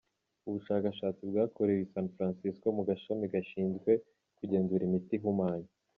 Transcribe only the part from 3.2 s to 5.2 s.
gashyinzwe kugenzura imiti